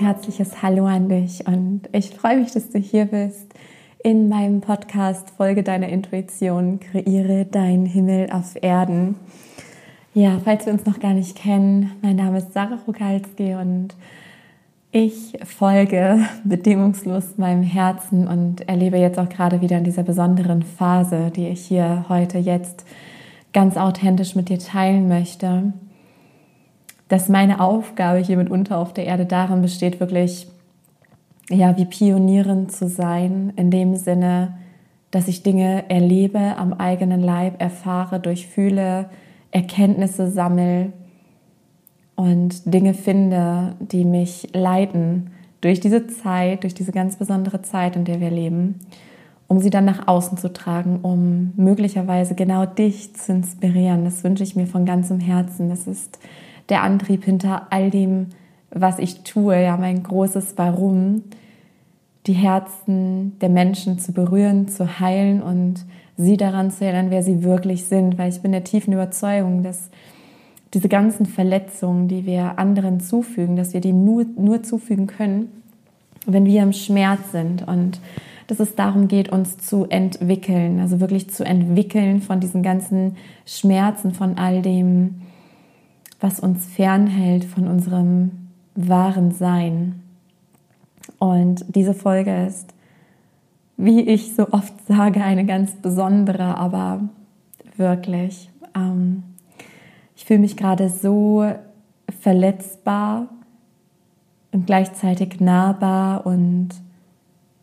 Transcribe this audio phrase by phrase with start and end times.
[0.00, 3.52] herzliches Hallo an dich und ich freue mich, dass du hier bist
[4.04, 9.16] in meinem Podcast Folge deiner Intuition, kreiere deinen Himmel auf Erden.
[10.14, 13.96] Ja, falls wir uns noch gar nicht kennen, mein Name ist Sarah Rukalski und
[14.92, 21.32] ich folge bedingungslos meinem Herzen und erlebe jetzt auch gerade wieder in dieser besonderen Phase,
[21.34, 22.84] die ich hier heute jetzt
[23.52, 25.72] ganz authentisch mit dir teilen möchte
[27.08, 30.46] dass meine Aufgabe hier mitunter auf der Erde darin besteht, wirklich
[31.50, 34.58] ja, wie Pionierin zu sein, in dem Sinne,
[35.10, 39.06] dass ich Dinge erlebe, am eigenen Leib erfahre, durchfühle,
[39.50, 40.92] Erkenntnisse sammle
[42.16, 45.30] und Dinge finde, die mich leiten
[45.62, 48.80] durch diese Zeit, durch diese ganz besondere Zeit, in der wir leben,
[49.46, 54.04] um sie dann nach außen zu tragen, um möglicherweise genau dich zu inspirieren.
[54.04, 55.70] Das wünsche ich mir von ganzem Herzen.
[55.70, 56.18] Das ist
[56.68, 58.26] der Antrieb hinter all dem,
[58.70, 61.22] was ich tue, ja, mein großes Warum,
[62.26, 67.42] die Herzen der Menschen zu berühren, zu heilen und sie daran zu erinnern, wer sie
[67.42, 69.88] wirklich sind, weil ich bin der tiefen Überzeugung, dass
[70.74, 75.62] diese ganzen Verletzungen, die wir anderen zufügen, dass wir die nur, nur zufügen können,
[76.26, 78.00] wenn wir im Schmerz sind und
[78.48, 84.12] dass es darum geht, uns zu entwickeln, also wirklich zu entwickeln von diesen ganzen Schmerzen,
[84.12, 85.22] von all dem,
[86.20, 90.02] was uns fernhält von unserem wahren Sein.
[91.18, 92.74] Und diese Folge ist,
[93.76, 97.00] wie ich so oft sage, eine ganz besondere, aber
[97.76, 98.50] wirklich.
[98.74, 99.22] Ähm,
[100.16, 101.46] ich fühle mich gerade so
[102.20, 103.28] verletzbar
[104.52, 106.70] und gleichzeitig nahbar und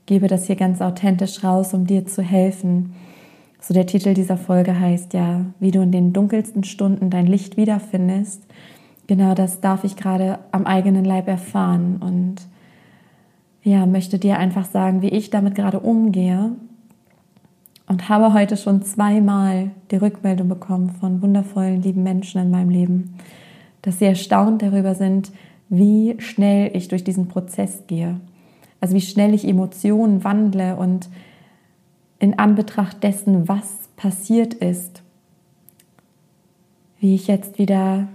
[0.06, 2.94] gebe das hier ganz authentisch raus, um dir zu helfen,
[3.68, 7.58] so der Titel dieser Folge heißt ja, wie du in den dunkelsten Stunden dein Licht
[7.58, 8.44] wiederfindest.
[9.08, 12.36] Genau das darf ich gerade am eigenen Leib erfahren und
[13.64, 16.52] ja, möchte dir einfach sagen, wie ich damit gerade umgehe
[17.88, 23.16] und habe heute schon zweimal die Rückmeldung bekommen von wundervollen, lieben Menschen in meinem Leben,
[23.82, 25.32] dass sie erstaunt darüber sind,
[25.70, 28.20] wie schnell ich durch diesen Prozess gehe.
[28.80, 31.10] Also wie schnell ich Emotionen wandle und
[32.20, 35.04] in Anbetracht dessen, was passiert ist,
[37.00, 38.08] wie ich jetzt wieder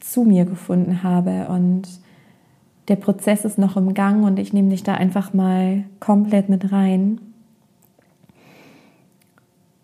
[0.00, 1.88] zu mir gefunden habe und
[2.88, 6.72] der Prozess ist noch im Gang und ich nehme dich da einfach mal komplett mit
[6.72, 7.20] rein.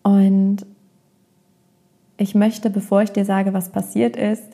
[0.03, 0.67] Und
[2.17, 4.45] ich möchte, bevor ich dir sage, was passiert ist,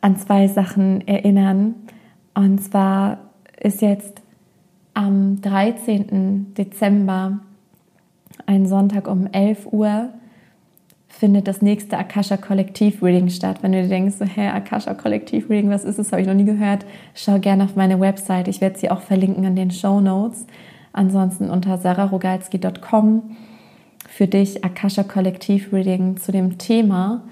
[0.00, 1.74] an zwei Sachen erinnern.
[2.34, 3.18] Und zwar
[3.58, 4.20] ist jetzt
[4.92, 6.54] am 13.
[6.54, 7.40] Dezember
[8.46, 10.10] ein Sonntag um 11 Uhr
[11.08, 13.62] findet das nächste Akasha Kollektiv Reading statt.
[13.62, 16.12] Wenn du dir denkst, so, hä, Akasha Kollektiv Reading, was ist das?
[16.12, 16.84] Habe ich noch nie gehört.
[17.14, 18.48] Schau gerne auf meine Website.
[18.48, 20.46] Ich werde sie auch verlinken in den Show Notes.
[20.92, 23.36] Ansonsten unter sararogalski.com
[24.08, 27.22] für dich Akasha Kollektiv Reading zu dem Thema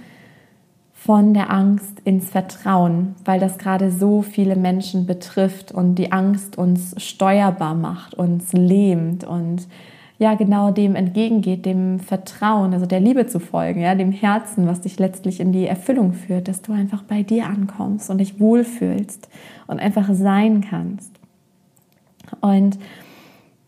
[0.92, 6.56] von der Angst ins Vertrauen, weil das gerade so viele Menschen betrifft und die Angst
[6.56, 9.66] uns steuerbar macht, uns lähmt und
[10.18, 14.80] ja genau dem entgegengeht, dem Vertrauen, also der Liebe zu folgen, ja, dem Herzen, was
[14.80, 19.28] dich letztlich in die Erfüllung führt, dass du einfach bei dir ankommst und dich wohlfühlst
[19.66, 21.12] und einfach sein kannst.
[22.40, 22.78] Und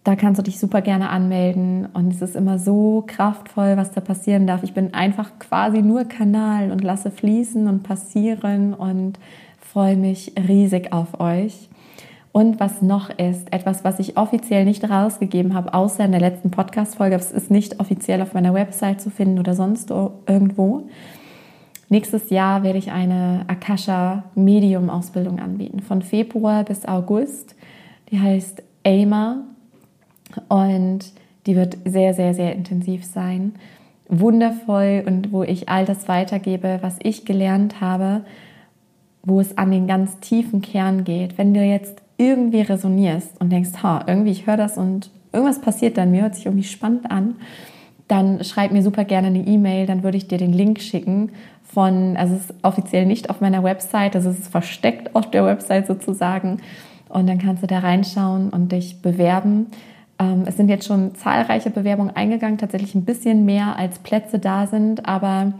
[0.04, 4.00] da kannst du dich super gerne anmelden und es ist immer so kraftvoll, was da
[4.00, 4.62] passieren darf.
[4.62, 9.18] Ich bin einfach quasi nur Kanal und lasse fließen und passieren und
[9.58, 11.68] freue mich riesig auf euch.
[12.36, 16.50] Und was noch ist, etwas, was ich offiziell nicht rausgegeben habe, außer in der letzten
[16.50, 20.82] Podcast-Folge, es ist nicht offiziell auf meiner Website zu finden oder sonst irgendwo.
[21.88, 27.54] Nächstes Jahr werde ich eine Akasha Medium Ausbildung anbieten, von Februar bis August.
[28.10, 29.44] Die heißt AIMA
[30.48, 31.06] und
[31.46, 33.54] die wird sehr, sehr, sehr intensiv sein.
[34.10, 38.26] Wundervoll und wo ich all das weitergebe, was ich gelernt habe,
[39.22, 41.38] wo es an den ganz tiefen Kern geht.
[41.38, 45.98] Wenn du jetzt irgendwie resonierst und denkst, ha, irgendwie ich höre das und irgendwas passiert
[45.98, 47.36] dann, mir hört sich irgendwie spannend an,
[48.08, 51.30] dann schreib mir super gerne eine E-Mail, dann würde ich dir den Link schicken
[51.62, 55.44] von, also es ist offiziell nicht auf meiner Website, also es ist versteckt auf der
[55.44, 56.58] Website sozusagen
[57.08, 59.66] und dann kannst du da reinschauen und dich bewerben.
[60.18, 64.66] Ähm, es sind jetzt schon zahlreiche Bewerbungen eingegangen, tatsächlich ein bisschen mehr als Plätze da
[64.66, 65.52] sind, aber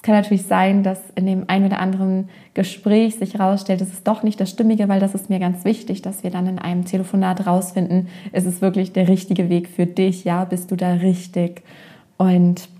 [0.00, 4.08] es kann natürlich sein, dass in dem einen oder anderen Gespräch sich herausstellt, es ist
[4.08, 6.86] doch nicht das Stimmige, weil das ist mir ganz wichtig, dass wir dann in einem
[6.86, 11.62] Telefonat rausfinden, ist es wirklich der richtige Weg für dich, ja, bist du da richtig?
[12.16, 12.70] Und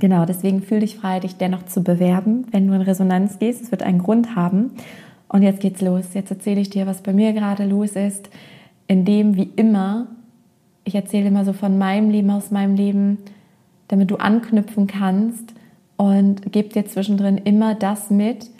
[0.00, 3.62] genau, deswegen fühl dich frei, dich dennoch zu bewerben, wenn du in Resonanz gehst.
[3.62, 4.72] Es wird einen Grund haben.
[5.28, 6.14] Und jetzt geht's los.
[6.14, 8.28] Jetzt erzähle ich dir, was bei mir gerade los ist,
[8.88, 10.08] indem wie immer,
[10.82, 13.18] ich erzähle immer so von meinem Leben, aus meinem Leben,
[13.86, 15.53] damit du anknüpfen kannst
[15.96, 18.50] und gebe dir zwischendrin immer das mit,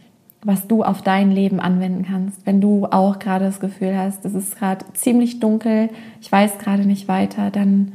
[0.44, 2.46] was du auf dein Leben anwenden kannst.
[2.46, 5.88] Wenn du auch gerade das Gefühl hast, es ist gerade ziemlich dunkel,
[6.20, 7.92] ich weiß gerade nicht weiter, dann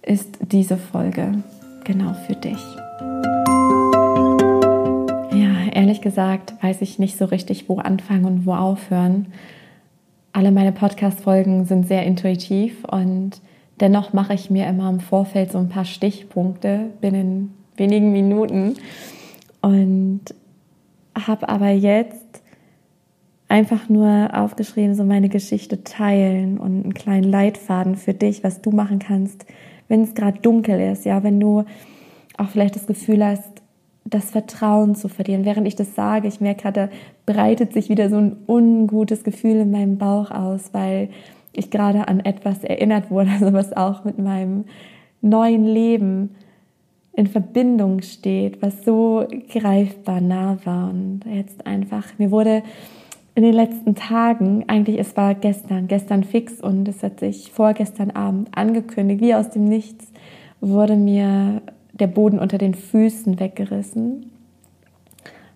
[0.00, 1.42] ist diese Folge
[1.84, 2.58] genau für dich.
[5.32, 9.26] Ja, ehrlich gesagt weiß ich nicht so richtig, wo anfangen und wo aufhören.
[10.32, 13.42] Alle meine Podcast-Folgen sind sehr intuitiv und
[13.80, 18.76] dennoch mache ich mir immer im Vorfeld so ein paar Stichpunkte binnen wenigen Minuten
[19.60, 20.22] und
[21.14, 22.42] habe aber jetzt
[23.48, 28.70] einfach nur aufgeschrieben, so meine Geschichte teilen und einen kleinen Leitfaden für dich, was du
[28.70, 29.44] machen kannst,
[29.88, 31.64] wenn es gerade dunkel ist, ja, wenn du
[32.38, 33.44] auch vielleicht das Gefühl hast,
[34.04, 35.44] das Vertrauen zu verlieren.
[35.44, 36.90] Während ich das sage, ich merke gerade,
[37.26, 41.10] da breitet sich wieder so ein ungutes Gefühl in meinem Bauch aus, weil
[41.52, 44.64] ich gerade an etwas erinnert wurde, also was auch mit meinem
[45.20, 46.30] neuen Leben
[47.14, 50.90] in Verbindung steht, was so greifbar nah war.
[50.90, 52.62] Und jetzt einfach, mir wurde
[53.34, 58.10] in den letzten Tagen, eigentlich es war gestern, gestern fix und es hat sich vorgestern
[58.10, 60.06] Abend angekündigt, wie aus dem Nichts
[60.60, 61.62] wurde mir
[61.92, 64.30] der Boden unter den Füßen weggerissen,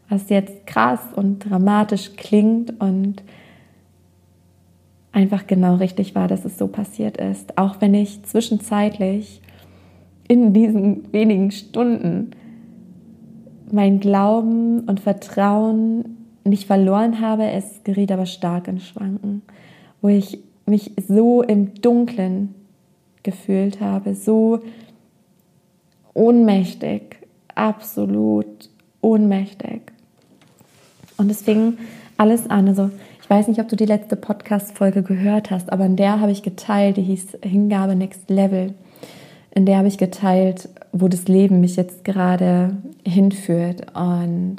[0.09, 3.23] was jetzt krass und dramatisch klingt und
[5.13, 9.41] einfach genau richtig war, dass es so passiert ist, auch wenn ich zwischenzeitlich
[10.29, 12.33] in diesen wenigen Stunden
[13.71, 19.43] mein Glauben und Vertrauen nicht verloren habe, es geriet aber stark in Schwanken,
[20.01, 22.55] wo ich mich so im Dunklen
[23.23, 24.61] gefühlt habe, so
[26.15, 27.17] ohnmächtig,
[27.55, 28.71] absolut
[29.01, 29.93] ohnmächtig.
[31.17, 31.79] Und es fing
[32.17, 32.69] alles an.
[32.69, 32.91] Also
[33.21, 36.43] ich weiß nicht, ob du die letzte Podcast-Folge gehört hast, aber in der habe ich
[36.43, 38.75] geteilt, die hieß Hingabe Next Level
[39.57, 42.77] in der habe ich geteilt, wo das Leben mich jetzt gerade
[43.07, 44.57] hinführt und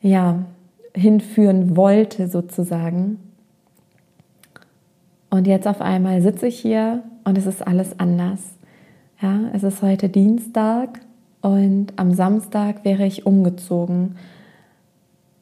[0.00, 0.44] ja,
[0.92, 3.20] hinführen wollte sozusagen.
[5.30, 8.40] Und jetzt auf einmal sitze ich hier und es ist alles anders.
[9.20, 10.98] Ja, es ist heute Dienstag
[11.40, 14.16] und am Samstag wäre ich umgezogen.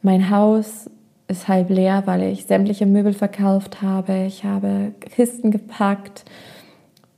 [0.03, 0.91] Mein Haus
[1.27, 4.27] ist halb leer, weil ich sämtliche Möbel verkauft habe.
[4.27, 6.27] Ich habe Kisten gepackt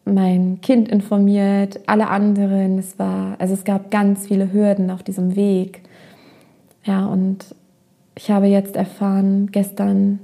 [0.04, 2.78] mein Kind informiert, alle anderen.
[2.78, 5.82] Es war, also es gab ganz viele Hürden auf diesem Weg.
[6.84, 7.54] Ja, und
[8.16, 10.19] ich habe jetzt erfahren, gestern,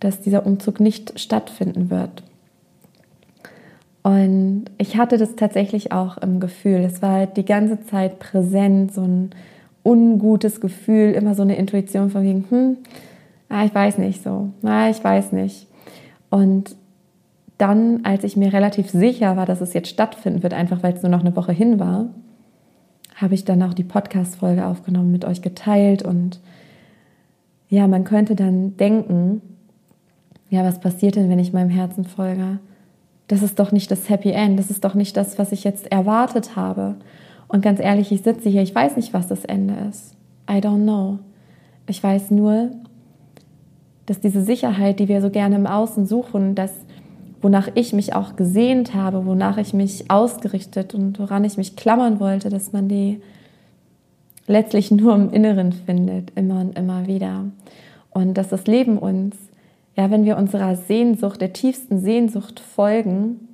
[0.00, 2.22] dass dieser Umzug nicht stattfinden wird.
[4.02, 6.80] Und ich hatte das tatsächlich auch im Gefühl.
[6.80, 9.30] Es war halt die ganze Zeit präsent, so ein
[9.82, 12.76] ungutes Gefühl, immer so eine Intuition von wegen, hm,
[13.48, 15.66] ah, ich weiß nicht so, ah, ich weiß nicht.
[16.30, 16.76] Und
[17.60, 21.02] dann, als ich mir relativ sicher war, dass es jetzt stattfinden wird, einfach weil es
[21.02, 22.06] nur noch eine Woche hin war,
[23.16, 26.40] habe ich dann auch die Podcast-Folge aufgenommen, mit euch geteilt und
[27.68, 29.42] ja, man könnte dann denken,
[30.48, 32.58] ja, was passiert denn, wenn ich meinem Herzen folge?
[33.28, 35.92] Das ist doch nicht das Happy End, das ist doch nicht das, was ich jetzt
[35.92, 36.96] erwartet habe.
[37.46, 40.14] Und ganz ehrlich, ich sitze hier, ich weiß nicht, was das Ende ist.
[40.48, 41.18] I don't know.
[41.86, 42.70] Ich weiß nur,
[44.06, 46.72] dass diese Sicherheit, die wir so gerne im Außen suchen, dass
[47.42, 52.20] wonach ich mich auch gesehnt habe, wonach ich mich ausgerichtet und woran ich mich klammern
[52.20, 53.20] wollte, dass man die
[54.46, 57.46] letztlich nur im Inneren findet, immer und immer wieder.
[58.10, 59.36] Und dass das Leben uns,
[59.96, 63.48] ja, wenn wir unserer Sehnsucht, der tiefsten Sehnsucht folgen,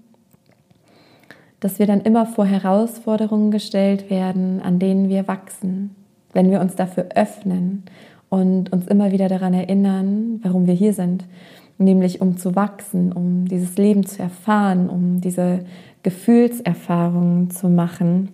[1.61, 5.95] dass wir dann immer vor Herausforderungen gestellt werden, an denen wir wachsen,
[6.33, 7.85] wenn wir uns dafür öffnen
[8.29, 11.25] und uns immer wieder daran erinnern, warum wir hier sind
[11.79, 15.61] nämlich um zu wachsen, um dieses Leben zu erfahren, um diese
[16.03, 18.29] Gefühlserfahrungen zu machen.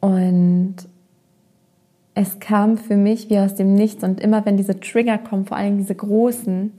[0.00, 0.76] Und
[2.14, 5.56] es kam für mich wie aus dem Nichts und immer wenn diese Trigger kommen, vor
[5.56, 6.72] allem diese großen,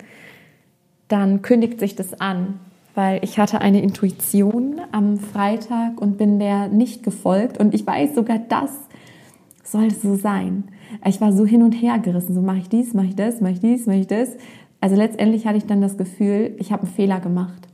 [1.08, 2.60] dann kündigt sich das an,
[2.96, 8.15] weil ich hatte eine Intuition am Freitag und bin der nicht gefolgt und ich weiß
[8.15, 8.72] sogar, das
[9.63, 10.65] soll so sein.
[11.06, 13.53] Ich war so hin und her gerissen, so mache ich dies, mache ich das, mache
[13.53, 14.29] ich dies, mache ich das.
[14.79, 17.67] Also letztendlich hatte ich dann das Gefühl, ich habe einen Fehler gemacht.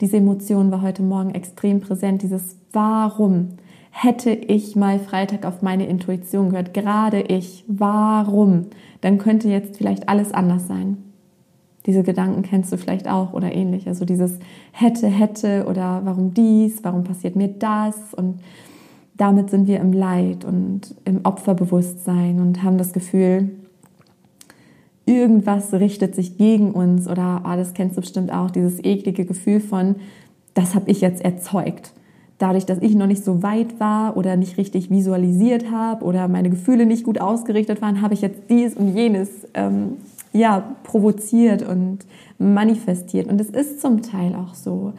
[0.00, 2.22] Diese Emotion war heute Morgen extrem präsent.
[2.22, 3.50] Dieses Warum
[3.90, 8.66] hätte ich mal Freitag auf meine Intuition gehört, gerade ich, warum?
[9.02, 10.96] Dann könnte jetzt vielleicht alles anders sein.
[11.86, 13.88] Diese Gedanken kennst du vielleicht auch oder ähnlich.
[13.88, 14.38] Also dieses
[14.72, 18.14] hätte, hätte oder warum dies, warum passiert mir das?
[18.14, 18.40] Und
[19.16, 23.50] damit sind wir im Leid und im Opferbewusstsein und haben das Gefühl,
[25.06, 29.60] irgendwas richtet sich gegen uns oder, oh, das kennst du bestimmt auch, dieses eklige Gefühl
[29.60, 29.96] von,
[30.54, 31.92] das habe ich jetzt erzeugt.
[32.38, 36.50] Dadurch, dass ich noch nicht so weit war oder nicht richtig visualisiert habe oder meine
[36.50, 39.98] Gefühle nicht gut ausgerichtet waren, habe ich jetzt dies und jenes ähm,
[40.32, 41.98] ja, provoziert und
[42.38, 43.28] manifestiert.
[43.28, 44.92] Und es ist zum Teil auch so.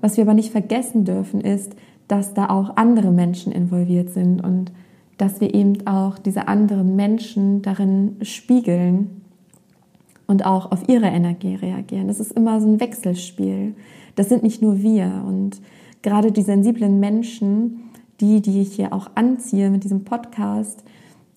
[0.00, 1.74] Was wir aber nicht vergessen dürfen, ist,
[2.06, 4.70] dass da auch andere Menschen involviert sind und
[5.18, 9.22] dass wir eben auch diese anderen Menschen darin spiegeln
[10.26, 12.08] und auch auf ihre Energie reagieren.
[12.08, 13.74] Das ist immer so ein Wechselspiel.
[14.14, 15.24] Das sind nicht nur wir.
[15.26, 15.60] Und
[16.02, 17.90] gerade die sensiblen Menschen,
[18.20, 20.82] die, die ich hier auch anziehe mit diesem Podcast,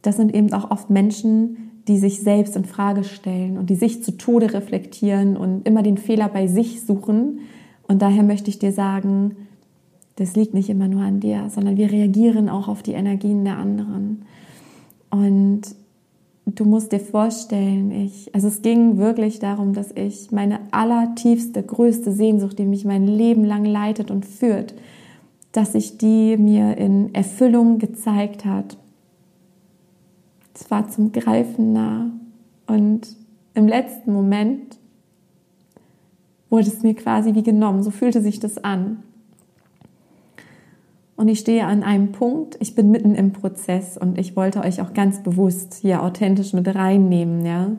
[0.01, 4.03] das sind eben auch oft Menschen, die sich selbst in Frage stellen und die sich
[4.03, 7.39] zu Tode reflektieren und immer den Fehler bei sich suchen.
[7.88, 9.36] Und daher möchte ich dir sagen,
[10.15, 13.58] das liegt nicht immer nur an dir, sondern wir reagieren auch auf die Energien der
[13.58, 14.24] anderen.
[15.10, 15.62] Und
[16.56, 22.12] du musst dir vorstellen, ich, also es ging wirklich darum, dass ich meine allertiefste, größte
[22.12, 24.74] Sehnsucht, die mich mein Leben lang leitet und führt,
[25.51, 28.77] dass sich die mir in Erfüllung gezeigt hat.
[30.53, 32.12] Es war zum Greifen nah
[32.68, 33.15] und
[33.53, 34.77] im letzten Moment
[36.50, 37.84] wurde es mir quasi wie genommen.
[37.84, 39.03] So fühlte sich das an.
[41.20, 44.80] Und ich stehe an einem Punkt, ich bin mitten im Prozess und ich wollte euch
[44.80, 47.72] auch ganz bewusst hier authentisch mit reinnehmen, ja,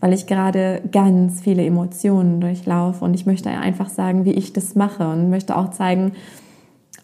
[0.00, 4.74] weil ich gerade ganz viele Emotionen durchlaufe und ich möchte einfach sagen, wie ich das
[4.74, 6.10] mache und möchte auch zeigen,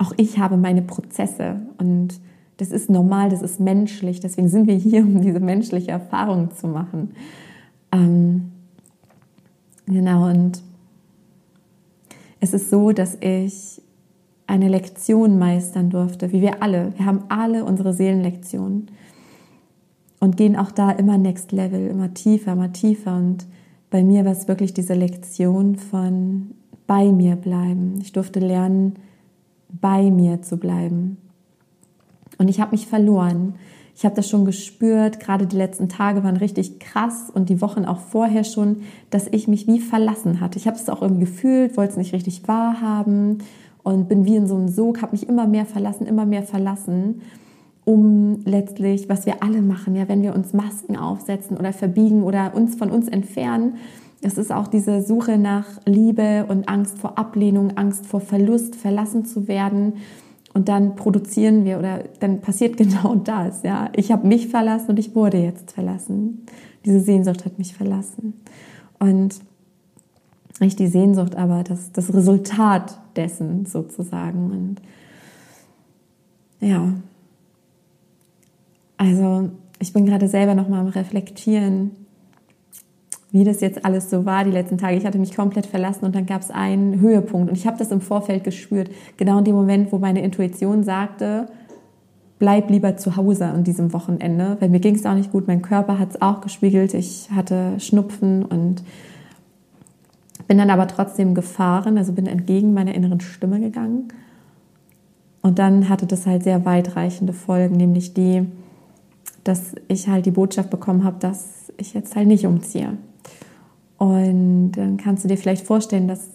[0.00, 2.18] auch ich habe meine Prozesse und
[2.56, 6.66] das ist normal, das ist menschlich, deswegen sind wir hier, um diese menschliche Erfahrung zu
[6.66, 7.12] machen.
[7.92, 8.50] Ähm,
[9.86, 10.60] genau, und
[12.40, 13.80] es ist so, dass ich
[14.46, 16.92] eine Lektion meistern durfte, wie wir alle.
[16.96, 18.90] Wir haben alle unsere Seelenlektionen
[20.20, 23.16] und gehen auch da immer next level, immer tiefer, immer tiefer.
[23.16, 23.46] Und
[23.90, 26.50] bei mir war es wirklich diese Lektion von
[26.86, 27.98] bei mir bleiben.
[28.02, 28.94] Ich durfte lernen,
[29.68, 31.16] bei mir zu bleiben.
[32.38, 33.54] Und ich habe mich verloren.
[33.96, 37.84] Ich habe das schon gespürt, gerade die letzten Tage waren richtig krass und die Wochen
[37.84, 38.78] auch vorher schon,
[39.10, 40.58] dass ich mich wie verlassen hatte.
[40.58, 43.38] Ich habe es auch irgendwie gefühlt, wollte es nicht richtig wahrhaben
[43.84, 47.22] und bin wie in so einem Sog, habe mich immer mehr verlassen, immer mehr verlassen,
[47.84, 52.54] um letztlich, was wir alle machen, ja, wenn wir uns Masken aufsetzen oder verbiegen oder
[52.54, 53.74] uns von uns entfernen,
[54.24, 59.26] es ist auch diese Suche nach Liebe und Angst vor Ablehnung, Angst vor Verlust, verlassen
[59.26, 59.98] zu werden.
[60.54, 63.62] Und dann produzieren wir oder dann passiert genau das.
[63.64, 66.46] Ja, ich habe mich verlassen und ich wurde jetzt verlassen.
[66.86, 68.32] Diese Sehnsucht hat mich verlassen.
[68.98, 69.40] Und
[70.58, 74.50] nicht die Sehnsucht, aber das, das Resultat dessen sozusagen.
[74.50, 74.82] Und
[76.60, 76.92] ja,
[78.96, 81.90] also ich bin gerade selber noch mal am Reflektieren,
[83.32, 84.96] wie das jetzt alles so war die letzten Tage.
[84.96, 87.90] Ich hatte mich komplett verlassen und dann gab es einen Höhepunkt und ich habe das
[87.90, 88.90] im Vorfeld gespürt.
[89.16, 91.48] Genau in dem Moment, wo meine Intuition sagte,
[92.38, 95.48] bleib lieber zu Hause an diesem Wochenende, weil mir ging es auch nicht gut.
[95.48, 96.94] Mein Körper hat es auch gespiegelt.
[96.94, 98.84] Ich hatte Schnupfen und
[100.46, 104.08] bin dann aber trotzdem gefahren, also bin entgegen meiner inneren Stimme gegangen.
[105.42, 108.46] Und dann hatte das halt sehr weitreichende Folgen, nämlich die,
[109.42, 112.96] dass ich halt die Botschaft bekommen habe, dass ich jetzt halt nicht umziehe.
[113.98, 116.28] Und dann kannst du dir vielleicht vorstellen, dass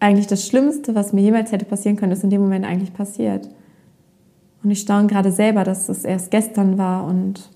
[0.00, 3.48] eigentlich das Schlimmste, was mir jemals hätte passieren können, ist in dem Moment eigentlich passiert.
[4.62, 7.50] Und ich staune gerade selber, dass es erst gestern war und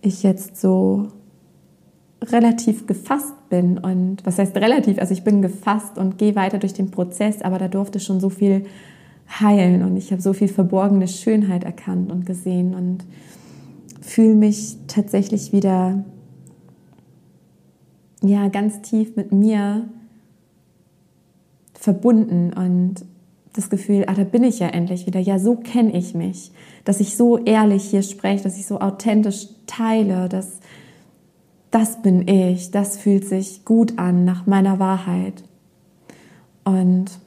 [0.00, 1.08] ich jetzt so
[2.32, 6.74] relativ gefasst bin und was heißt relativ, also ich bin gefasst und gehe weiter durch
[6.74, 8.66] den Prozess, aber da durfte schon so viel
[9.40, 13.04] heilen und ich habe so viel verborgene Schönheit erkannt und gesehen und
[14.00, 16.04] fühle mich tatsächlich wieder
[18.22, 19.88] ja ganz tief mit mir
[21.74, 23.04] verbunden und
[23.52, 25.18] das Gefühl, ah, da bin ich ja endlich wieder.
[25.18, 26.52] Ja, so kenne ich mich,
[26.84, 30.60] dass ich so ehrlich hier spreche, dass ich so authentisch teile, dass
[31.78, 35.44] das bin ich, das fühlt sich gut an nach meiner Wahrheit.
[36.64, 37.20] Und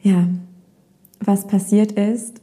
[0.00, 0.26] ja,
[1.20, 2.40] was passiert ist,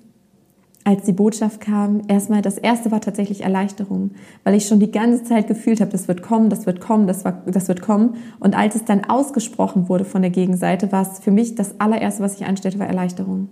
[0.83, 4.11] als die Botschaft kam, erstmal das erste war tatsächlich Erleichterung,
[4.43, 7.25] weil ich schon die ganze Zeit gefühlt habe, das wird kommen, das wird kommen, das,
[7.25, 8.17] war, das wird kommen.
[8.39, 12.21] Und als es dann ausgesprochen wurde von der Gegenseite, war es für mich das allererste,
[12.21, 13.49] was ich anstellte, war Erleichterung,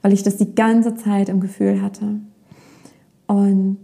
[0.00, 2.20] weil ich das die ganze Zeit im Gefühl hatte.
[3.26, 3.82] Und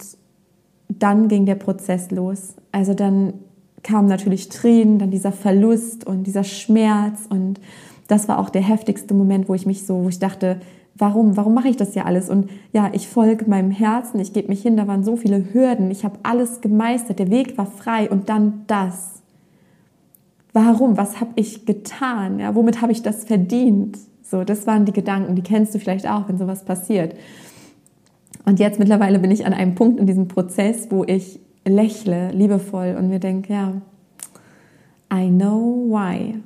[0.98, 2.54] dann ging der Prozess los.
[2.72, 3.34] Also dann
[3.82, 7.60] kamen natürlich Tränen, dann dieser Verlust und dieser Schmerz und
[8.08, 10.60] das war auch der heftigste Moment, wo ich mich so, wo ich dachte,
[10.96, 12.28] warum, warum mache ich das ja alles?
[12.28, 15.90] Und ja, ich folge meinem Herzen, ich gebe mich hin, da waren so viele Hürden,
[15.90, 19.22] ich habe alles gemeistert, der Weg war frei und dann das.
[20.52, 20.98] Warum?
[20.98, 22.38] Was habe ich getan?
[22.38, 23.98] Ja, womit habe ich das verdient?
[24.22, 27.14] So, das waren die Gedanken, die kennst du vielleicht auch, wenn sowas passiert.
[28.44, 32.96] Und jetzt mittlerweile bin ich an einem Punkt in diesem Prozess, wo ich lächle, liebevoll
[32.98, 33.82] und mir denke, ja,
[35.12, 36.40] I know why.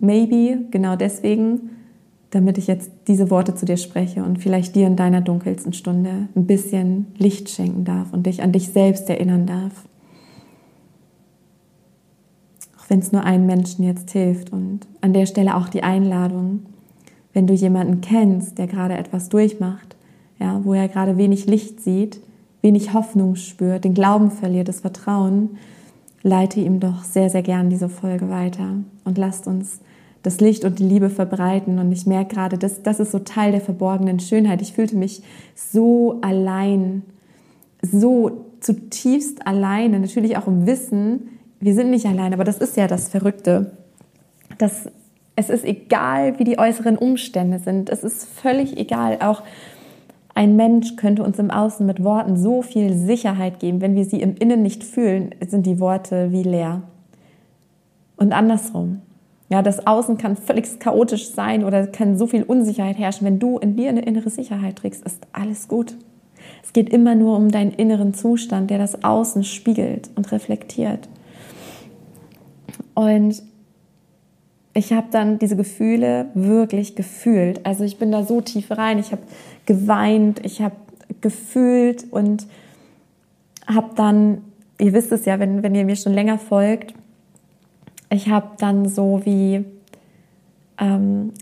[0.00, 1.70] Maybe genau deswegen,
[2.30, 6.28] damit ich jetzt diese Worte zu dir spreche und vielleicht dir in deiner dunkelsten Stunde
[6.34, 9.86] ein bisschen Licht schenken darf und dich an dich selbst erinnern darf.
[12.78, 16.66] Auch wenn es nur einem Menschen jetzt hilft und an der Stelle auch die Einladung,
[17.32, 19.97] wenn du jemanden kennst, der gerade etwas durchmacht,
[20.40, 22.20] ja, wo er gerade wenig Licht sieht,
[22.62, 25.58] wenig Hoffnung spürt, den Glauben verliert, das Vertrauen,
[26.22, 29.80] leite ihm doch sehr, sehr gern diese Folge weiter und lasst uns
[30.22, 31.78] das Licht und die Liebe verbreiten.
[31.78, 34.60] Und ich merke gerade, das, das ist so Teil der verborgenen Schönheit.
[34.62, 35.22] Ich fühlte mich
[35.54, 37.02] so allein,
[37.82, 41.28] so zutiefst alleine, natürlich auch im Wissen,
[41.60, 43.72] wir sind nicht allein, aber das ist ja das Verrückte.
[44.58, 44.88] Das,
[45.34, 47.90] es ist egal, wie die äußeren Umstände sind.
[47.90, 49.18] Es ist völlig egal.
[49.20, 49.42] Auch
[50.38, 53.80] ein Mensch könnte uns im Außen mit Worten so viel Sicherheit geben.
[53.80, 56.82] Wenn wir sie im Innen nicht fühlen, sind die Worte wie leer.
[58.16, 59.00] Und andersrum.
[59.48, 63.26] Ja, das Außen kann völlig chaotisch sein oder kann so viel Unsicherheit herrschen.
[63.26, 65.96] Wenn du in dir eine innere Sicherheit trägst, ist alles gut.
[66.62, 71.08] Es geht immer nur um deinen inneren Zustand, der das Außen spiegelt und reflektiert.
[72.94, 73.42] Und
[74.78, 77.66] ich habe dann diese Gefühle wirklich gefühlt.
[77.66, 79.00] Also ich bin da so tief rein.
[79.00, 79.22] Ich habe
[79.66, 80.76] geweint, ich habe
[81.20, 82.46] gefühlt und
[83.66, 84.42] habe dann,
[84.78, 86.94] ihr wisst es ja, wenn, wenn ihr mir schon länger folgt,
[88.08, 89.64] ich habe dann so wie
[90.78, 91.32] ähm,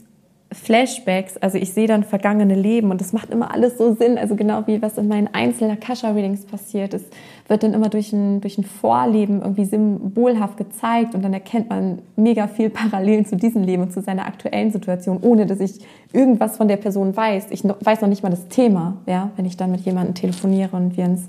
[0.56, 4.34] Flashbacks, also ich sehe dann vergangene Leben und das macht immer alles so Sinn, also
[4.34, 7.06] genau wie was in meinen einzelnen Akasha-Readings passiert ist,
[7.46, 12.00] wird dann immer durch ein, durch ein Vorleben irgendwie symbolhaft gezeigt und dann erkennt man
[12.16, 15.80] mega viel Parallelen zu diesem Leben und zu seiner aktuellen Situation, ohne dass ich
[16.12, 17.46] irgendwas von der Person weiß.
[17.50, 20.96] Ich weiß noch nicht mal das Thema, ja, wenn ich dann mit jemandem telefoniere und
[20.96, 21.28] wir ins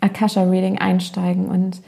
[0.00, 1.80] Akasha-Reading einsteigen und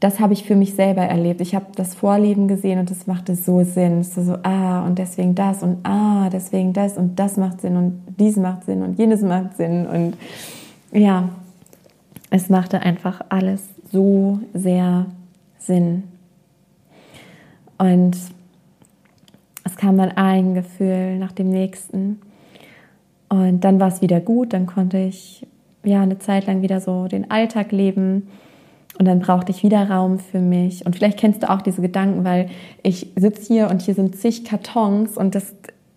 [0.00, 1.40] das habe ich für mich selber erlebt.
[1.40, 4.00] Ich habe das Vorleben gesehen und es machte so Sinn.
[4.00, 8.02] Es so, ah, und deswegen das und ah, deswegen das und das macht Sinn und
[8.18, 9.86] dies macht Sinn und jenes macht Sinn.
[9.86, 10.16] Und
[10.92, 11.30] ja,
[12.28, 15.06] es machte einfach alles so sehr
[15.58, 16.02] Sinn.
[17.78, 18.16] Und
[19.64, 22.20] es kam dann ein Gefühl nach dem nächsten.
[23.30, 25.46] Und dann war es wieder gut, dann konnte ich
[25.84, 28.28] ja eine Zeit lang wieder so den Alltag leben
[28.98, 30.86] und dann brauchte ich wieder Raum für mich.
[30.86, 32.48] Und vielleicht kennst du auch diese Gedanken, weil
[32.82, 35.54] ich sitze hier und hier sind zig Kartons und das,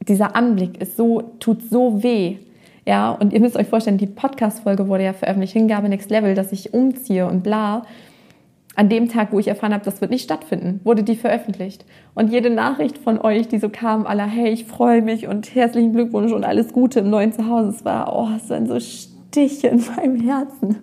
[0.08, 2.38] dieser Anblick ist so, tut so weh.
[2.86, 6.52] Ja, und ihr müsst euch vorstellen, die Podcast-Folge wurde ja veröffentlicht, Hingabe Next Level, dass
[6.52, 7.84] ich umziehe und bla.
[8.76, 11.86] An dem Tag, wo ich erfahren habe, das wird nicht stattfinden, wurde die veröffentlicht.
[12.16, 15.94] Und jede Nachricht von euch, die so kam, aller, hey, ich freue mich und herzlichen
[15.94, 17.70] Glückwunsch und alles Gute im neuen Zuhause.
[17.70, 18.80] Es war, oh, es war so
[19.30, 20.78] Stich in meinem Herzen.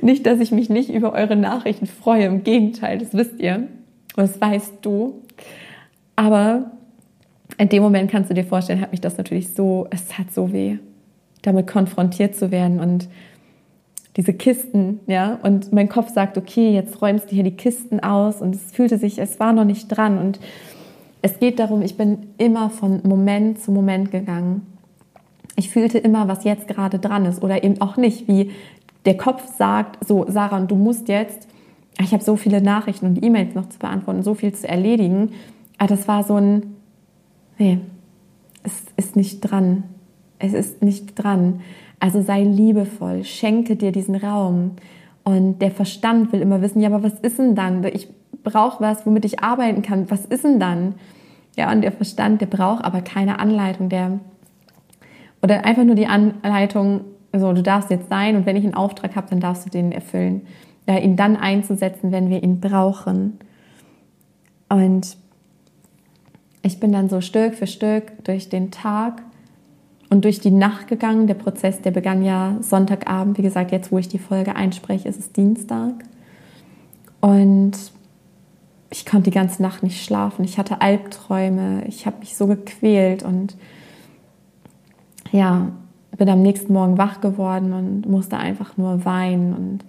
[0.00, 3.68] nicht, dass ich mich nicht über eure Nachrichten freue, im Gegenteil, das wisst ihr
[4.16, 5.22] das weißt du.
[6.16, 6.70] Aber
[7.58, 10.52] in dem Moment kannst du dir vorstellen, hat mich das natürlich so, es hat so
[10.52, 10.78] weh,
[11.42, 13.08] damit konfrontiert zu werden und
[14.16, 18.40] diese Kisten, ja, und mein Kopf sagt, okay, jetzt räumst du hier die Kisten aus
[18.40, 20.40] und es fühlte sich, es war noch nicht dran und
[21.20, 24.75] es geht darum, ich bin immer von Moment zu Moment gegangen.
[25.56, 28.50] Ich fühlte immer, was jetzt gerade dran ist oder eben auch nicht, wie
[29.06, 31.48] der Kopf sagt, so Sarah, du musst jetzt,
[31.98, 35.32] ich habe so viele Nachrichten und E-Mails noch zu beantworten, so viel zu erledigen.
[35.78, 36.76] Aber das war so ein,
[37.58, 37.78] nee,
[38.62, 39.84] es ist nicht dran.
[40.38, 41.60] Es ist nicht dran.
[42.00, 44.72] Also sei liebevoll, schenke dir diesen Raum.
[45.24, 47.82] Und der Verstand will immer wissen, ja, aber was ist denn dann?
[47.84, 48.08] Ich
[48.44, 50.10] brauche was, womit ich arbeiten kann.
[50.10, 50.94] Was ist denn dann?
[51.56, 54.20] Ja, und der Verstand, der braucht aber keine Anleitung, der
[55.42, 59.16] oder einfach nur die Anleitung, so, du darfst jetzt sein und wenn ich einen Auftrag
[59.16, 60.42] habe, dann darfst du den erfüllen.
[60.88, 63.38] Ja, ihn dann einzusetzen, wenn wir ihn brauchen.
[64.68, 65.16] Und
[66.62, 69.22] ich bin dann so Stück für Stück durch den Tag
[70.10, 71.26] und durch die Nacht gegangen.
[71.26, 73.38] Der Prozess, der begann ja Sonntagabend.
[73.38, 76.04] Wie gesagt, jetzt, wo ich die Folge einspreche, ist es Dienstag.
[77.20, 77.72] Und
[78.90, 80.44] ich konnte die ganze Nacht nicht schlafen.
[80.44, 81.84] Ich hatte Albträume.
[81.86, 83.56] Ich habe mich so gequält und
[85.36, 85.68] ja,
[86.16, 89.84] bin am nächsten Morgen wach geworden und musste einfach nur weinen und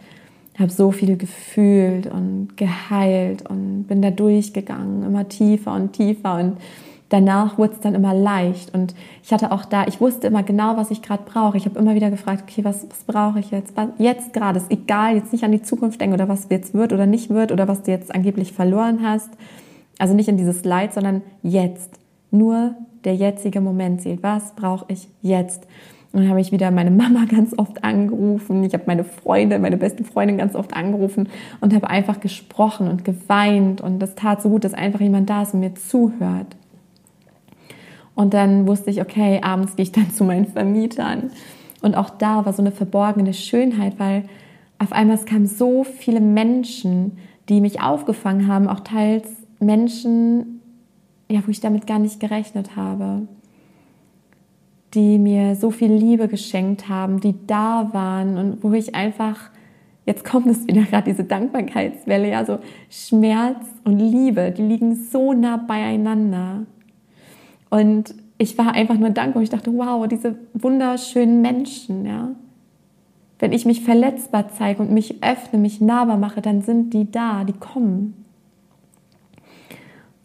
[0.59, 6.57] habe so viel gefühlt und geheilt und bin da durchgegangen, immer tiefer und tiefer und
[7.09, 10.75] danach wurde es dann immer leicht und ich hatte auch da, ich wusste immer genau,
[10.75, 11.57] was ich gerade brauche.
[11.57, 13.77] Ich habe immer wieder gefragt, okay, was, was brauche ich jetzt?
[13.77, 16.91] Was, jetzt gerade ist egal, jetzt nicht an die Zukunft denken oder was jetzt wird
[16.91, 19.29] oder nicht wird oder was du jetzt angeblich verloren hast.
[19.99, 21.91] Also nicht in dieses Leid, sondern jetzt.
[22.31, 24.23] Nur der jetzige Moment zählt.
[24.23, 25.65] Was brauche ich jetzt?
[26.11, 28.63] Und dann habe ich wieder meine Mama ganz oft angerufen.
[28.63, 31.29] Ich habe meine Freunde, meine beste Freundin ganz oft angerufen
[31.61, 33.81] und habe einfach gesprochen und geweint.
[33.81, 36.55] Und das tat so gut, dass einfach jemand da ist und mir zuhört.
[38.15, 41.31] Und dann wusste ich, okay, abends gehe ich dann zu meinen Vermietern.
[41.81, 44.23] Und auch da war so eine verborgene Schönheit, weil
[44.79, 47.17] auf einmal es kamen so viele Menschen,
[47.49, 49.27] die mich aufgefangen haben, auch teils
[49.59, 50.56] Menschen,
[51.29, 53.27] ja, wo ich damit gar nicht gerechnet habe
[54.93, 59.51] die mir so viel Liebe geschenkt haben, die da waren und wo ich einfach,
[60.05, 62.59] jetzt kommt es wieder gerade, diese Dankbarkeitswelle, ja, so
[62.89, 66.65] Schmerz und Liebe, die liegen so nah beieinander.
[67.69, 69.43] Und ich war einfach nur dankbar.
[69.43, 72.29] Ich dachte, wow, diese wunderschönen Menschen, ja.
[73.39, 77.43] Wenn ich mich verletzbar zeige und mich öffne, mich nahbar mache, dann sind die da,
[77.43, 78.25] die kommen.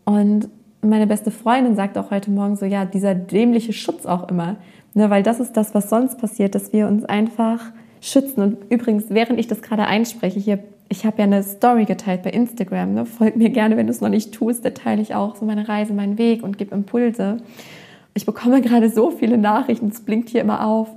[0.05, 0.49] Und
[0.83, 4.57] meine beste Freundin sagt auch heute Morgen so, ja, dieser dämliche Schutz auch immer.
[4.95, 8.43] Ne, weil das ist das, was sonst passiert, dass wir uns einfach schützen.
[8.43, 10.59] Und übrigens, während ich das gerade einspreche, hier,
[10.91, 12.93] ich habe ja eine Story geteilt bei Instagram.
[12.93, 13.07] Ne?
[13.07, 14.65] Folgt mir gerne, wenn du es noch nicht tust.
[14.65, 17.39] Da teile ich auch so meine Reise, meinen Weg und gebe Impulse.
[18.13, 20.89] Ich bekomme gerade so viele Nachrichten, es blinkt hier immer auf,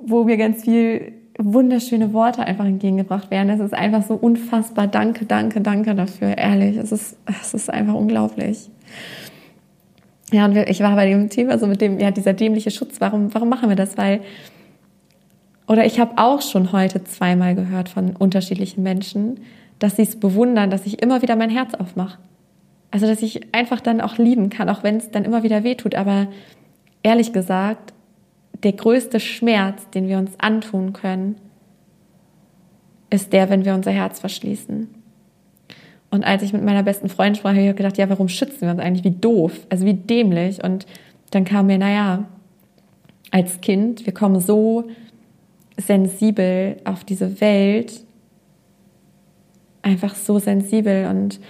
[0.00, 3.50] wo mir ganz viel wunderschöne Worte einfach entgegengebracht werden.
[3.50, 4.86] Es ist einfach so unfassbar.
[4.86, 6.38] Danke, danke, danke dafür.
[6.38, 8.70] Ehrlich, es ist, es ist einfach unglaublich.
[10.30, 13.00] Ja, und ich war bei dem Thema so mit dem, ja, dieser dämliche Schutz.
[13.00, 13.96] Warum, warum machen wir das?
[13.96, 14.20] Weil,
[15.66, 19.40] oder ich habe auch schon heute zweimal gehört von unterschiedlichen Menschen,
[19.78, 22.18] dass sie es bewundern, dass ich immer wieder mein Herz aufmache.
[22.90, 25.94] Also, dass ich einfach dann auch lieben kann, auch wenn es dann immer wieder wehtut.
[25.94, 26.28] Aber
[27.02, 27.92] ehrlich gesagt,
[28.62, 31.36] der größte Schmerz, den wir uns antun können,
[33.10, 34.88] ist der, wenn wir unser Herz verschließen.
[36.10, 38.70] Und als ich mit meiner besten Freundin sprach, habe ich gedacht, ja, warum schützen wir
[38.70, 39.04] uns eigentlich?
[39.04, 40.62] Wie doof, also wie dämlich.
[40.64, 40.86] Und
[41.30, 42.24] dann kam mir, naja,
[43.30, 44.84] als Kind, wir kommen so
[45.76, 48.04] sensibel auf diese Welt,
[49.82, 51.40] einfach so sensibel und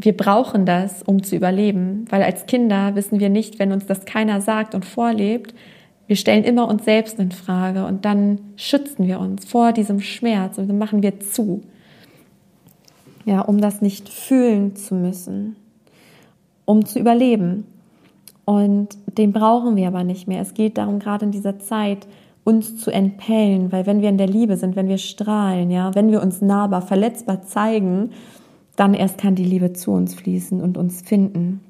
[0.00, 4.04] wir brauchen das, um zu überleben, weil als Kinder wissen wir nicht, wenn uns das
[4.04, 5.54] keiner sagt und vorlebt,
[6.06, 10.56] wir stellen immer uns selbst in Frage und dann schützen wir uns vor diesem Schmerz
[10.56, 11.62] und dann machen wir zu.
[13.28, 15.56] Ja, um das nicht fühlen zu müssen,
[16.64, 17.66] um zu überleben.
[18.46, 20.40] Und den brauchen wir aber nicht mehr.
[20.40, 22.06] Es geht darum, gerade in dieser Zeit,
[22.42, 26.10] uns zu entpellen, weil wenn wir in der Liebe sind, wenn wir strahlen, ja, wenn
[26.10, 28.12] wir uns nahbar, verletzbar zeigen,
[28.76, 31.60] dann erst kann die Liebe zu uns fließen und uns finden.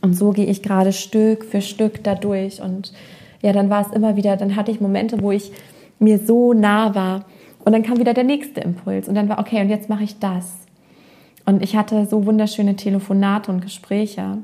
[0.00, 2.94] Und so gehe ich gerade Stück für Stück dadurch und
[3.42, 5.52] ja, dann war es immer wieder, dann hatte ich Momente, wo ich
[5.98, 7.26] mir so nah war
[7.64, 10.18] und dann kam wieder der nächste Impuls und dann war, okay, und jetzt mache ich
[10.18, 10.58] das.
[11.44, 14.38] Und ich hatte so wunderschöne Telefonate und Gespräche.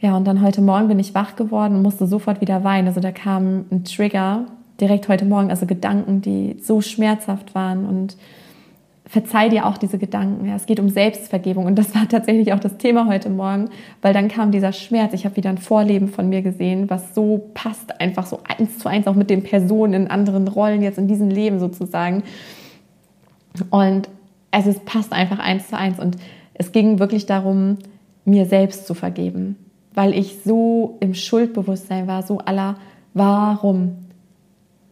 [0.00, 2.88] Ja, und dann heute Morgen bin ich wach geworden und musste sofort wieder weinen.
[2.88, 4.46] Also da kam ein Trigger
[4.80, 8.16] direkt heute Morgen, also Gedanken, die so schmerzhaft waren und
[9.10, 10.46] verzeih dir auch diese Gedanken.
[10.46, 13.68] Ja, es geht um Selbstvergebung und das war tatsächlich auch das Thema heute Morgen,
[14.02, 15.12] weil dann kam dieser Schmerz.
[15.14, 18.88] Ich habe wieder ein Vorleben von mir gesehen, was so passt, einfach so eins zu
[18.88, 22.22] eins auch mit den Personen in anderen Rollen jetzt in diesem Leben sozusagen.
[23.70, 24.08] Und
[24.52, 26.16] also es passt einfach eins zu eins und
[26.54, 27.78] es ging wirklich darum,
[28.24, 29.56] mir selbst zu vergeben,
[29.92, 32.76] weil ich so im Schuldbewusstsein war, so aller,
[33.12, 33.96] warum?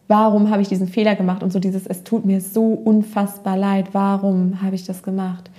[0.09, 3.89] Warum habe ich diesen Fehler gemacht und so dieses, es tut mir so unfassbar leid,
[3.93, 5.49] warum habe ich das gemacht?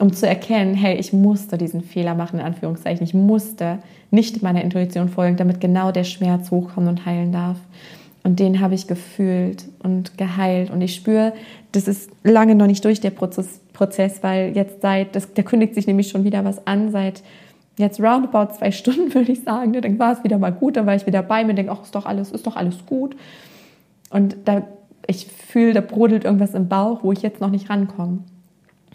[0.00, 3.78] Um zu erkennen, hey, ich musste diesen Fehler machen, in Anführungszeichen, ich musste
[4.10, 7.58] nicht meiner Intuition folgen, damit genau der Schmerz hochkommt und heilen darf.
[8.24, 10.70] Und den habe ich gefühlt und geheilt.
[10.70, 11.34] Und ich spüre,
[11.72, 15.74] das ist lange noch nicht durch der Prozess, Prozess weil jetzt seit, das, da kündigt
[15.74, 17.22] sich nämlich schon wieder was an, seit
[17.76, 19.74] jetzt roundabout zwei Stunden, würde ich sagen.
[19.74, 21.94] Dann war es wieder mal gut, dann war ich wieder bei mir, denke, ach, ist
[21.94, 23.16] doch alles, ist doch alles gut.
[24.12, 24.62] Und da,
[25.06, 28.18] ich fühle, da brodelt irgendwas im Bauch, wo ich jetzt noch nicht rankomme.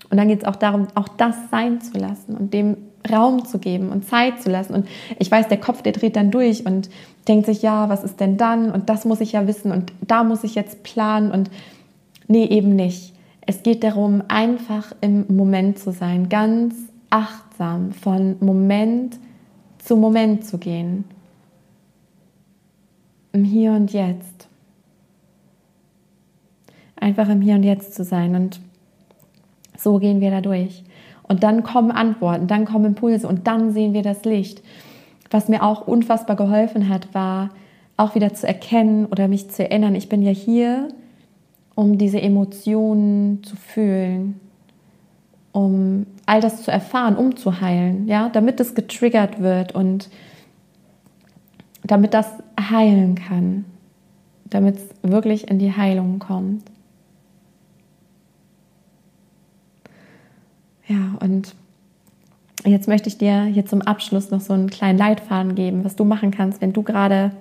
[0.10, 2.78] Und dann geht es auch darum, auch das sein zu lassen und dem
[3.12, 4.74] Raum zu geben und Zeit zu lassen.
[4.74, 4.88] Und
[5.20, 6.90] ich weiß, der Kopf, der dreht dann durch und
[7.28, 8.72] denkt sich, ja, was ist denn dann?
[8.72, 11.50] Und das muss ich ja wissen und da muss ich jetzt planen und
[12.28, 13.14] nee, eben nicht.
[13.46, 16.76] Es geht darum, einfach im Moment zu sein, ganz
[17.10, 19.18] achtsam von Moment
[19.80, 21.06] zu Moment zu gehen.
[23.32, 24.48] Im Hier und Jetzt
[27.08, 28.36] einfach im Hier und Jetzt zu sein.
[28.36, 28.60] Und
[29.78, 30.84] so gehen wir da durch.
[31.24, 34.62] Und dann kommen Antworten, dann kommen Impulse und dann sehen wir das Licht.
[35.32, 37.50] Was mir auch unfassbar geholfen hat, war
[37.98, 40.90] auch wieder zu erkennen oder mich zu erinnern, ich bin ja hier,
[41.76, 44.40] um diese Emotionen zu fühlen,
[45.52, 50.10] um all das zu erfahren, um zu heilen, ja, damit es getriggert wird und
[51.84, 52.28] damit das
[52.60, 53.66] heilen kann,
[54.46, 56.64] damit es wirklich in die Heilung kommt.
[60.88, 61.54] Ja, und
[62.66, 66.06] jetzt möchte ich dir hier zum Abschluss noch so einen kleinen Leitfaden geben, was du
[66.06, 67.32] machen kannst, wenn du gerade,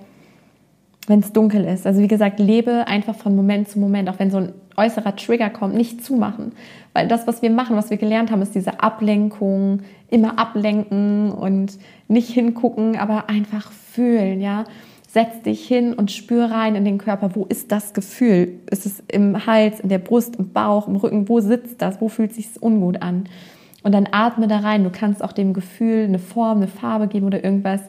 [1.06, 1.86] wenn es dunkel ist.
[1.86, 5.50] Also wie gesagt, lebe einfach von Moment zu Moment, auch wenn so ein äußerer Trigger
[5.50, 6.52] kommt, nicht zumachen.
[6.92, 9.80] Weil das, was wir machen, was wir gelernt haben, ist diese Ablenkung,
[10.10, 11.78] immer ablenken und
[12.08, 14.64] nicht hingucken, aber einfach fühlen, ja.
[15.16, 17.30] Setz dich hin und spür rein in den Körper.
[17.34, 18.60] Wo ist das Gefühl?
[18.70, 21.26] Ist es im Hals, in der Brust, im Bauch, im Rücken?
[21.30, 22.02] Wo sitzt das?
[22.02, 23.24] Wo fühlt sich ungut an?
[23.82, 24.84] Und dann atme da rein.
[24.84, 27.80] Du kannst auch dem Gefühl eine Form, eine Farbe geben oder irgendwas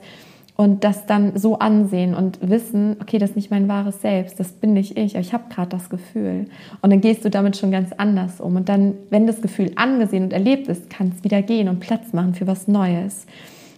[0.55, 4.53] und das dann so ansehen und wissen, okay, das ist nicht mein wahres Selbst, das
[4.53, 6.45] bin nicht ich, aber ich habe gerade das Gefühl.
[6.81, 8.55] Und dann gehst du damit schon ganz anders um.
[8.55, 12.13] Und dann, wenn das Gefühl angesehen und erlebt ist, kann es wieder gehen und Platz
[12.13, 13.25] machen für was Neues.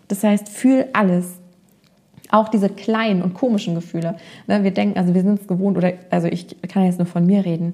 [0.08, 1.40] Das heißt, fühl alles,
[2.30, 4.16] auch diese kleinen und komischen Gefühle.
[4.48, 7.26] Ne, wir denken, also wir sind es gewohnt, oder also ich kann jetzt nur von
[7.26, 7.74] mir reden.